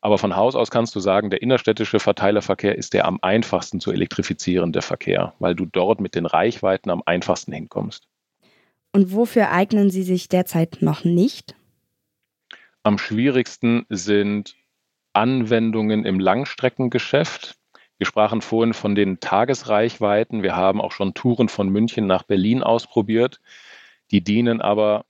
Aber 0.06 0.18
von 0.18 0.36
Haus 0.36 0.54
aus 0.54 0.70
kannst 0.70 0.94
du 0.94 1.00
sagen, 1.00 1.30
der 1.30 1.42
innerstädtische 1.42 1.98
Verteilerverkehr 1.98 2.78
ist 2.78 2.94
der 2.94 3.06
am 3.06 3.18
einfachsten 3.22 3.80
zu 3.80 3.90
elektrifizierende 3.90 4.80
Verkehr, 4.80 5.34
weil 5.40 5.56
du 5.56 5.66
dort 5.66 6.00
mit 6.00 6.14
den 6.14 6.26
Reichweiten 6.26 6.90
am 6.90 7.02
einfachsten 7.04 7.52
hinkommst. 7.52 8.06
Und 8.92 9.12
wofür 9.12 9.50
eignen 9.50 9.90
sie 9.90 10.04
sich 10.04 10.28
derzeit 10.28 10.78
noch 10.78 11.02
nicht? 11.02 11.56
Am 12.84 12.98
schwierigsten 12.98 13.84
sind 13.88 14.54
Anwendungen 15.12 16.04
im 16.04 16.20
Langstreckengeschäft. 16.20 17.56
Wir 17.98 18.06
sprachen 18.06 18.42
vorhin 18.42 18.74
von 18.74 18.94
den 18.94 19.18
Tagesreichweiten. 19.18 20.44
Wir 20.44 20.54
haben 20.54 20.80
auch 20.80 20.92
schon 20.92 21.14
Touren 21.14 21.48
von 21.48 21.68
München 21.68 22.06
nach 22.06 22.22
Berlin 22.22 22.62
ausprobiert. 22.62 23.40
Die 24.12 24.22
dienen 24.22 24.60
aber 24.60 25.04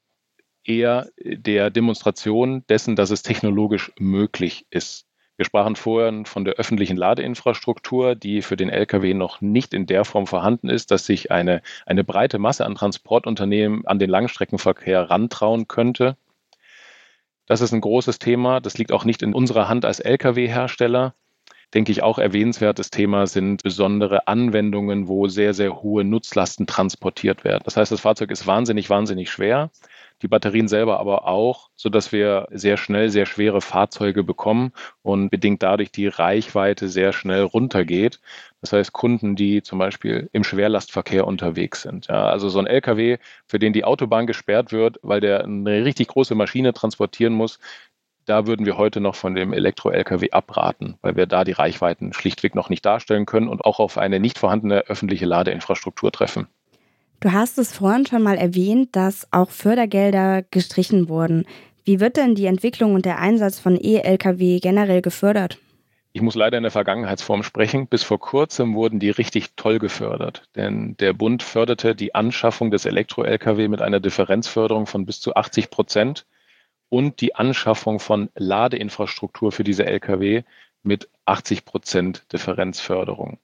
eher 0.68 1.08
der 1.18 1.70
Demonstration 1.70 2.64
dessen, 2.68 2.96
dass 2.96 3.10
es 3.10 3.22
technologisch 3.22 3.92
möglich 3.98 4.66
ist. 4.70 5.06
Wir 5.36 5.44
sprachen 5.44 5.76
vorhin 5.76 6.24
von 6.24 6.46
der 6.46 6.54
öffentlichen 6.54 6.96
Ladeinfrastruktur, 6.96 8.14
die 8.14 8.40
für 8.40 8.56
den 8.56 8.70
Lkw 8.70 9.12
noch 9.12 9.42
nicht 9.42 9.74
in 9.74 9.86
der 9.86 10.06
Form 10.06 10.26
vorhanden 10.26 10.70
ist, 10.70 10.90
dass 10.90 11.04
sich 11.04 11.30
eine, 11.30 11.60
eine 11.84 12.04
breite 12.04 12.38
Masse 12.38 12.64
an 12.64 12.74
Transportunternehmen 12.74 13.86
an 13.86 13.98
den 13.98 14.08
Langstreckenverkehr 14.08 15.10
rantrauen 15.10 15.68
könnte. 15.68 16.16
Das 17.44 17.60
ist 17.60 17.72
ein 17.72 17.82
großes 17.82 18.18
Thema. 18.18 18.60
Das 18.60 18.78
liegt 18.78 18.92
auch 18.92 19.04
nicht 19.04 19.22
in 19.22 19.34
unserer 19.34 19.68
Hand 19.68 19.84
als 19.84 20.00
Lkw-Hersteller. 20.00 21.14
Denke 21.74 21.92
ich 21.92 22.02
auch 22.02 22.18
erwähnenswertes 22.18 22.90
Thema 22.90 23.26
sind 23.26 23.62
besondere 23.62 24.28
Anwendungen, 24.28 25.06
wo 25.06 25.28
sehr, 25.28 25.52
sehr 25.52 25.82
hohe 25.82 26.04
Nutzlasten 26.04 26.66
transportiert 26.66 27.44
werden. 27.44 27.62
Das 27.64 27.76
heißt, 27.76 27.92
das 27.92 28.00
Fahrzeug 28.00 28.30
ist 28.30 28.46
wahnsinnig, 28.46 28.88
wahnsinnig 28.88 29.30
schwer 29.30 29.70
die 30.22 30.28
Batterien 30.28 30.68
selber 30.68 30.98
aber 30.98 31.26
auch, 31.26 31.70
so 31.76 31.88
dass 31.88 32.12
wir 32.12 32.46
sehr 32.50 32.76
schnell 32.76 33.10
sehr 33.10 33.26
schwere 33.26 33.60
Fahrzeuge 33.60 34.24
bekommen 34.24 34.72
und 35.02 35.30
bedingt 35.30 35.62
dadurch 35.62 35.92
die 35.92 36.06
Reichweite 36.06 36.88
sehr 36.88 37.12
schnell 37.12 37.42
runtergeht. 37.42 38.20
Das 38.60 38.72
heißt, 38.72 38.92
Kunden, 38.92 39.36
die 39.36 39.62
zum 39.62 39.78
Beispiel 39.78 40.30
im 40.32 40.44
Schwerlastverkehr 40.44 41.26
unterwegs 41.26 41.82
sind. 41.82 42.06
Ja, 42.08 42.26
also 42.26 42.48
so 42.48 42.58
ein 42.58 42.66
LKW, 42.66 43.18
für 43.46 43.58
den 43.58 43.72
die 43.72 43.84
Autobahn 43.84 44.26
gesperrt 44.26 44.72
wird, 44.72 44.98
weil 45.02 45.20
der 45.20 45.44
eine 45.44 45.84
richtig 45.84 46.08
große 46.08 46.34
Maschine 46.34 46.72
transportieren 46.72 47.34
muss, 47.34 47.58
da 48.26 48.46
würden 48.46 48.66
wir 48.66 48.76
heute 48.76 49.00
noch 49.00 49.14
von 49.14 49.34
dem 49.34 49.52
Elektro-Lkw 49.52 50.30
abraten, 50.32 50.98
weil 51.00 51.16
wir 51.16 51.26
da 51.26 51.44
die 51.44 51.52
Reichweiten 51.52 52.12
schlichtweg 52.12 52.54
noch 52.54 52.70
nicht 52.70 52.84
darstellen 52.84 53.24
können 53.24 53.48
und 53.48 53.64
auch 53.64 53.78
auf 53.78 53.98
eine 53.98 54.18
nicht 54.18 54.38
vorhandene 54.38 54.80
öffentliche 54.88 55.26
Ladeinfrastruktur 55.26 56.10
treffen. 56.10 56.48
Du 57.26 57.32
hast 57.32 57.58
es 57.58 57.72
vorhin 57.72 58.06
schon 58.06 58.22
mal 58.22 58.38
erwähnt, 58.38 58.94
dass 58.94 59.26
auch 59.32 59.50
Fördergelder 59.50 60.42
gestrichen 60.42 61.08
wurden. 61.08 61.44
Wie 61.84 61.98
wird 61.98 62.16
denn 62.16 62.36
die 62.36 62.46
Entwicklung 62.46 62.94
und 62.94 63.04
der 63.04 63.18
Einsatz 63.18 63.58
von 63.58 63.76
E-Lkw 63.82 64.60
generell 64.60 65.02
gefördert? 65.02 65.58
Ich 66.12 66.22
muss 66.22 66.36
leider 66.36 66.56
in 66.56 66.62
der 66.62 66.70
Vergangenheitsform 66.70 67.42
sprechen. 67.42 67.88
Bis 67.88 68.04
vor 68.04 68.20
kurzem 68.20 68.76
wurden 68.76 69.00
die 69.00 69.10
richtig 69.10 69.56
toll 69.56 69.80
gefördert, 69.80 70.44
denn 70.54 70.96
der 70.98 71.14
Bund 71.14 71.42
förderte 71.42 71.96
die 71.96 72.14
Anschaffung 72.14 72.70
des 72.70 72.84
Elektro-Lkw 72.84 73.66
mit 73.66 73.82
einer 73.82 73.98
Differenzförderung 73.98 74.86
von 74.86 75.04
bis 75.04 75.18
zu 75.18 75.34
80 75.34 75.70
Prozent 75.70 76.26
und 76.90 77.20
die 77.20 77.34
Anschaffung 77.34 77.98
von 77.98 78.28
Ladeinfrastruktur 78.36 79.50
für 79.50 79.64
diese 79.64 79.84
Lkw 79.84 80.44
mit 80.84 81.08
80 81.24 81.64
Prozent 81.64 82.22
Differenzförderung. 82.32 83.40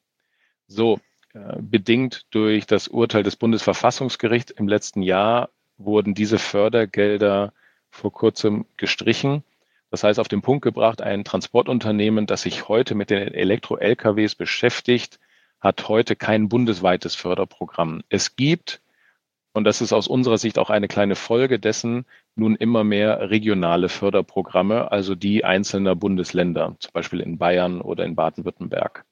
So, 0.68 1.00
bedingt 1.32 2.26
durch 2.30 2.66
das 2.66 2.88
Urteil 2.88 3.22
des 3.22 3.36
Bundesverfassungsgerichts 3.36 4.50
im 4.50 4.68
letzten 4.68 5.02
Jahr 5.02 5.50
wurden 5.78 6.14
diese 6.14 6.38
Fördergelder 6.38 7.52
vor 7.90 8.12
kurzem 8.12 8.66
gestrichen. 8.76 9.42
Das 9.90 10.04
heißt, 10.04 10.18
auf 10.18 10.28
den 10.28 10.42
Punkt 10.42 10.62
gebracht, 10.62 11.02
ein 11.02 11.24
Transportunternehmen, 11.24 12.26
das 12.26 12.42
sich 12.42 12.68
heute 12.68 12.94
mit 12.94 13.10
den 13.10 13.34
Elektro-LKWs 13.34 14.34
beschäftigt, 14.34 15.18
hat 15.60 15.88
heute 15.88 16.16
kein 16.16 16.48
bundesweites 16.48 17.14
Förderprogramm. 17.14 18.02
Es 18.08 18.36
gibt, 18.36 18.80
und 19.52 19.64
das 19.64 19.80
ist 19.80 19.92
aus 19.92 20.08
unserer 20.08 20.38
Sicht 20.38 20.58
auch 20.58 20.70
eine 20.70 20.88
kleine 20.88 21.14
Folge 21.14 21.58
dessen, 21.58 22.06
nun 22.34 22.56
immer 22.56 22.84
mehr 22.84 23.30
regionale 23.30 23.88
Förderprogramme, 23.88 24.90
also 24.90 25.14
die 25.14 25.44
einzelner 25.44 25.94
Bundesländer, 25.94 26.76
zum 26.78 26.92
Beispiel 26.92 27.20
in 27.20 27.38
Bayern 27.38 27.80
oder 27.80 28.04
in 28.04 28.14
Baden-Württemberg. 28.14 29.04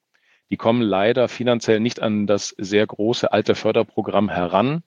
Die 0.50 0.57
kommen 0.57 0.83
leider 0.83 1.28
finanziell 1.28 1.80
nicht 1.80 2.00
an 2.00 2.26
das 2.26 2.54
sehr 2.59 2.87
große 2.87 3.33
alte 3.33 3.54
Förderprogramm 3.54 4.28
heran. 4.28 4.83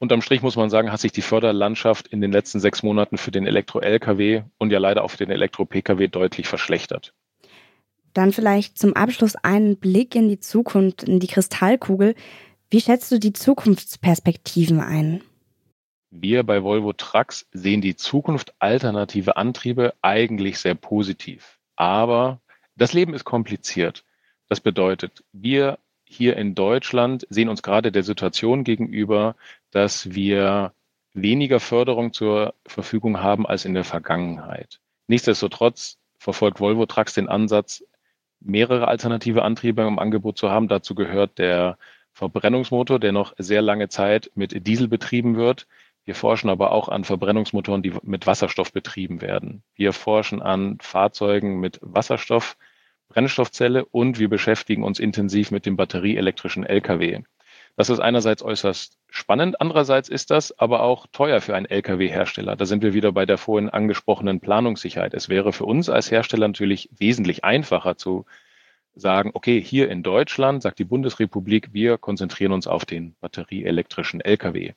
Unterm 0.00 0.22
Strich 0.22 0.42
muss 0.42 0.56
man 0.56 0.70
sagen, 0.70 0.92
hat 0.92 1.00
sich 1.00 1.12
die 1.12 1.22
Förderlandschaft 1.22 2.08
in 2.08 2.20
den 2.20 2.32
letzten 2.32 2.60
sechs 2.60 2.82
Monaten 2.82 3.16
für 3.16 3.30
den 3.30 3.46
Elektro-Lkw 3.46 4.42
und 4.58 4.70
ja 4.70 4.78
leider 4.78 5.04
auch 5.04 5.10
für 5.10 5.18
den 5.18 5.30
Elektro-Pkw 5.30 6.08
deutlich 6.08 6.48
verschlechtert. 6.48 7.14
Dann 8.12 8.32
vielleicht 8.32 8.78
zum 8.78 8.94
Abschluss 8.94 9.36
einen 9.36 9.76
Blick 9.76 10.14
in 10.14 10.28
die 10.28 10.40
Zukunft, 10.40 11.04
in 11.04 11.20
die 11.20 11.26
Kristallkugel. 11.26 12.14
Wie 12.70 12.80
schätzt 12.80 13.10
du 13.12 13.18
die 13.18 13.32
Zukunftsperspektiven 13.32 14.80
ein? 14.80 15.22
Wir 16.10 16.42
bei 16.42 16.62
Volvo 16.62 16.92
Trucks 16.92 17.46
sehen 17.52 17.80
die 17.80 17.96
Zukunft 17.96 18.54
alternative 18.58 19.36
Antriebe 19.36 19.94
eigentlich 20.02 20.58
sehr 20.58 20.74
positiv. 20.74 21.58
Aber 21.76 22.40
das 22.76 22.92
Leben 22.92 23.14
ist 23.14 23.24
kompliziert. 23.24 24.04
Das 24.48 24.60
bedeutet, 24.60 25.24
wir 25.32 25.78
hier 26.04 26.36
in 26.36 26.54
Deutschland 26.54 27.26
sehen 27.28 27.48
uns 27.48 27.62
gerade 27.62 27.92
der 27.92 28.02
Situation 28.02 28.64
gegenüber, 28.64 29.36
dass 29.70 30.14
wir 30.14 30.72
weniger 31.12 31.60
Förderung 31.60 32.12
zur 32.12 32.54
Verfügung 32.66 33.20
haben 33.20 33.46
als 33.46 33.64
in 33.64 33.74
der 33.74 33.84
Vergangenheit. 33.84 34.80
Nichtsdestotrotz 35.06 35.98
verfolgt 36.18 36.60
Volvo 36.60 36.86
Trucks 36.86 37.14
den 37.14 37.28
Ansatz, 37.28 37.84
mehrere 38.40 38.88
alternative 38.88 39.42
Antriebe 39.42 39.82
im 39.82 39.98
Angebot 39.98 40.38
zu 40.38 40.50
haben. 40.50 40.68
Dazu 40.68 40.94
gehört 40.94 41.38
der 41.38 41.76
Verbrennungsmotor, 42.12 42.98
der 42.98 43.12
noch 43.12 43.34
sehr 43.38 43.62
lange 43.62 43.88
Zeit 43.88 44.30
mit 44.34 44.66
Diesel 44.66 44.88
betrieben 44.88 45.36
wird. 45.36 45.66
Wir 46.04 46.14
forschen 46.14 46.48
aber 46.48 46.72
auch 46.72 46.88
an 46.88 47.04
Verbrennungsmotoren, 47.04 47.82
die 47.82 47.92
mit 48.02 48.26
Wasserstoff 48.26 48.72
betrieben 48.72 49.20
werden. 49.20 49.62
Wir 49.74 49.92
forschen 49.92 50.40
an 50.40 50.78
Fahrzeugen 50.80 51.60
mit 51.60 51.78
Wasserstoff, 51.82 52.56
Brennstoffzelle 53.08 53.84
und 53.84 54.18
wir 54.18 54.28
beschäftigen 54.28 54.82
uns 54.82 54.98
intensiv 54.98 55.50
mit 55.50 55.66
dem 55.66 55.76
batterieelektrischen 55.76 56.64
Lkw. 56.64 57.22
Das 57.76 57.90
ist 57.90 58.00
einerseits 58.00 58.42
äußerst 58.42 58.98
spannend, 59.08 59.60
andererseits 59.60 60.08
ist 60.08 60.30
das 60.30 60.58
aber 60.58 60.82
auch 60.82 61.06
teuer 61.12 61.40
für 61.40 61.54
einen 61.54 61.66
Lkw-Hersteller. 61.66 62.56
Da 62.56 62.66
sind 62.66 62.82
wir 62.82 62.92
wieder 62.92 63.12
bei 63.12 63.24
der 63.24 63.38
vorhin 63.38 63.70
angesprochenen 63.70 64.40
Planungssicherheit. 64.40 65.14
Es 65.14 65.28
wäre 65.28 65.52
für 65.52 65.64
uns 65.64 65.88
als 65.88 66.10
Hersteller 66.10 66.48
natürlich 66.48 66.90
wesentlich 66.98 67.44
einfacher 67.44 67.96
zu 67.96 68.26
sagen, 68.94 69.30
okay, 69.34 69.60
hier 69.60 69.90
in 69.90 70.02
Deutschland 70.02 70.62
sagt 70.62 70.78
die 70.78 70.84
Bundesrepublik, 70.84 71.72
wir 71.72 71.98
konzentrieren 71.98 72.52
uns 72.52 72.66
auf 72.66 72.84
den 72.84 73.14
batterieelektrischen 73.20 74.20
Lkw. 74.20 74.72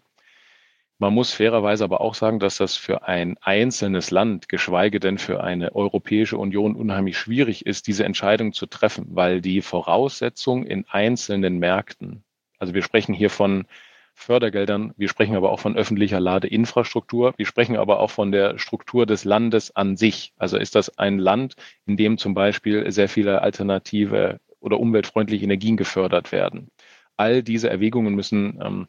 Man 1.01 1.15
muss 1.15 1.33
fairerweise 1.33 1.83
aber 1.83 1.99
auch 1.99 2.13
sagen, 2.13 2.37
dass 2.37 2.57
das 2.57 2.77
für 2.77 3.07
ein 3.07 3.35
einzelnes 3.41 4.11
Land, 4.11 4.49
geschweige 4.49 4.99
denn 4.99 5.17
für 5.17 5.43
eine 5.43 5.73
Europäische 5.73 6.37
Union, 6.37 6.75
unheimlich 6.75 7.17
schwierig 7.17 7.65
ist, 7.65 7.87
diese 7.87 8.05
Entscheidung 8.05 8.53
zu 8.53 8.67
treffen, 8.67 9.07
weil 9.09 9.41
die 9.41 9.63
Voraussetzungen 9.63 10.63
in 10.63 10.85
einzelnen 10.87 11.57
Märkten, 11.57 12.23
also 12.59 12.75
wir 12.75 12.83
sprechen 12.83 13.15
hier 13.15 13.31
von 13.31 13.65
Fördergeldern, 14.13 14.93
wir 14.95 15.09
sprechen 15.09 15.35
aber 15.35 15.51
auch 15.51 15.59
von 15.59 15.75
öffentlicher 15.75 16.19
Ladeinfrastruktur, 16.19 17.33
wir 17.35 17.47
sprechen 17.47 17.77
aber 17.77 17.99
auch 17.99 18.11
von 18.11 18.31
der 18.31 18.59
Struktur 18.59 19.07
des 19.07 19.23
Landes 19.25 19.75
an 19.75 19.97
sich. 19.97 20.33
Also 20.37 20.59
ist 20.59 20.75
das 20.75 20.99
ein 20.99 21.17
Land, 21.17 21.55
in 21.87 21.97
dem 21.97 22.19
zum 22.19 22.35
Beispiel 22.35 22.91
sehr 22.91 23.09
viele 23.09 23.41
alternative 23.41 24.39
oder 24.59 24.79
umweltfreundliche 24.79 25.45
Energien 25.45 25.77
gefördert 25.77 26.31
werden. 26.31 26.69
All 27.17 27.41
diese 27.41 27.71
Erwägungen 27.71 28.13
müssen 28.13 28.59
ähm, 28.63 28.87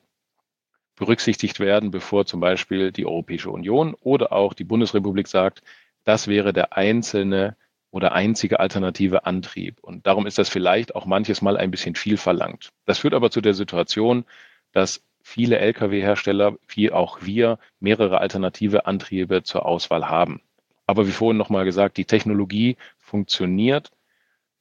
berücksichtigt 1.03 1.59
werden, 1.59 1.91
bevor 1.91 2.27
zum 2.27 2.39
Beispiel 2.39 2.93
die 2.93 3.07
Europäische 3.07 3.51
Union 3.51 3.97
oder 4.03 4.33
auch 4.33 4.55
die 4.55 4.63
Bundesrepublik 4.63 5.27
sagt, 5.27 5.61
das 6.05 6.29
wäre 6.29 6.53
der 6.53 6.77
einzelne 6.77 7.57
oder 7.91 8.13
einzige 8.13 8.61
alternative 8.61 9.27
Antrieb. 9.27 9.81
Und 9.83 10.07
darum 10.07 10.29
ist 10.29 10.39
das 10.39 10.49
vielleicht 10.49 10.95
auch 10.95 11.05
manches 11.05 11.43
Mal 11.43 11.57
ein 11.57 11.73
bisschen 11.73 11.97
viel 11.97 12.17
verlangt. 12.19 12.69
Das 12.87 13.01
führt 13.01 13.15
aber 13.15 13.33
zu 13.33 13.41
der 13.41 13.55
Situation, 13.55 14.25
dass 14.71 15.03
viele 15.25 15.59
Lkw-Hersteller, 15.59 16.55
wie 16.69 16.93
auch 16.93 17.19
wir, 17.23 17.59
mehrere 17.81 18.19
alternative 18.19 18.87
Antriebe 18.87 19.43
zur 19.43 19.67
Auswahl 19.67 20.09
haben. 20.09 20.41
Aber 20.87 21.09
wie 21.09 21.11
vorhin 21.11 21.37
nochmal 21.37 21.65
gesagt, 21.65 21.97
die 21.97 22.05
Technologie 22.05 22.77
funktioniert 22.99 23.91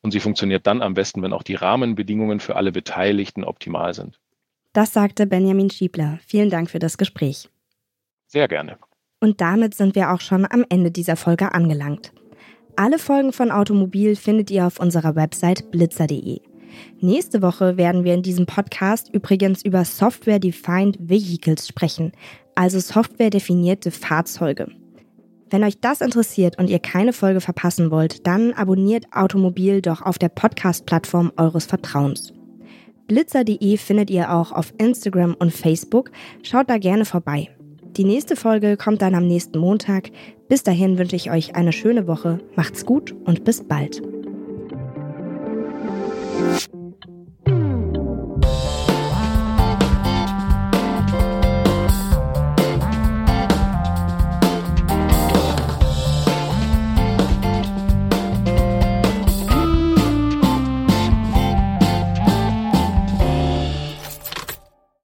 und 0.01 0.09
sie 0.09 0.19
funktioniert 0.19 0.65
dann 0.65 0.81
am 0.81 0.95
besten, 0.95 1.21
wenn 1.21 1.33
auch 1.33 1.43
die 1.43 1.53
Rahmenbedingungen 1.53 2.39
für 2.39 2.55
alle 2.55 2.71
Beteiligten 2.71 3.43
optimal 3.43 3.93
sind. 3.93 4.19
Das 4.73 4.93
sagte 4.93 5.27
Benjamin 5.27 5.69
Schiebler. 5.69 6.19
Vielen 6.25 6.49
Dank 6.49 6.69
für 6.69 6.79
das 6.79 6.97
Gespräch. 6.97 7.49
Sehr 8.27 8.47
gerne. 8.47 8.77
Und 9.19 9.41
damit 9.41 9.75
sind 9.75 9.95
wir 9.95 10.11
auch 10.11 10.21
schon 10.21 10.47
am 10.49 10.65
Ende 10.69 10.91
dieser 10.91 11.17
Folge 11.17 11.53
angelangt. 11.53 12.13
Alle 12.77 12.97
Folgen 12.97 13.33
von 13.33 13.51
Automobil 13.51 14.15
findet 14.15 14.49
ihr 14.49 14.65
auf 14.65 14.79
unserer 14.79 15.15
Website 15.15 15.71
blitzer.de. 15.71 16.39
Nächste 17.01 17.41
Woche 17.41 17.75
werden 17.75 18.05
wir 18.05 18.13
in 18.13 18.23
diesem 18.23 18.45
Podcast 18.45 19.13
übrigens 19.13 19.63
über 19.63 19.83
Software-Defined 19.83 20.97
Vehicles 21.01 21.67
sprechen, 21.67 22.13
also 22.55 22.79
software-definierte 22.79 23.91
Fahrzeuge. 23.91 24.69
Wenn 25.49 25.65
euch 25.65 25.81
das 25.81 25.99
interessiert 25.99 26.57
und 26.57 26.69
ihr 26.69 26.79
keine 26.79 27.11
Folge 27.11 27.41
verpassen 27.41 27.91
wollt, 27.91 28.25
dann 28.25 28.53
abonniert 28.53 29.05
Automobil 29.11 29.81
doch 29.81 30.01
auf 30.01 30.17
der 30.17 30.29
Podcast-Plattform 30.29 31.33
eures 31.35 31.65
Vertrauens. 31.65 32.33
Blitzer.de 33.11 33.75
findet 33.75 34.09
ihr 34.09 34.31
auch 34.31 34.53
auf 34.53 34.73
Instagram 34.77 35.35
und 35.37 35.51
Facebook. 35.51 36.11
Schaut 36.43 36.69
da 36.69 36.77
gerne 36.77 37.03
vorbei. 37.03 37.49
Die 37.97 38.05
nächste 38.05 38.37
Folge 38.37 38.77
kommt 38.77 39.01
dann 39.01 39.15
am 39.15 39.27
nächsten 39.27 39.59
Montag. 39.59 40.11
Bis 40.47 40.63
dahin 40.63 40.97
wünsche 40.97 41.17
ich 41.17 41.29
euch 41.29 41.53
eine 41.53 41.73
schöne 41.73 42.07
Woche. 42.07 42.39
Macht's 42.55 42.85
gut 42.85 43.13
und 43.25 43.43
bis 43.43 43.65
bald. 43.67 44.01